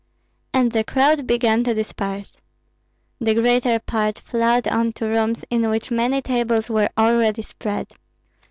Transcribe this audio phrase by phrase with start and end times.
[0.51, 2.37] And the crowd began to disperse.
[3.19, 7.87] The greater part flowed on to rooms in which many tables were already spread.